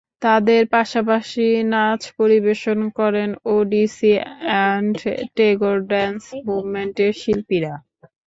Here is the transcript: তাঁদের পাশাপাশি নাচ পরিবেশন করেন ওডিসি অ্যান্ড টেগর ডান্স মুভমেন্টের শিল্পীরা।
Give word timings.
তাঁদের 0.21 0.63
পাশাপাশি 0.75 1.43
নাচ 1.73 2.01
পরিবেশন 2.19 2.79
করেন 2.99 3.29
ওডিসি 3.55 4.13
অ্যান্ড 4.45 4.95
টেগর 5.37 5.77
ডান্স 5.91 6.19
মুভমেন্টের 6.47 7.11
শিল্পীরা। 7.21 7.73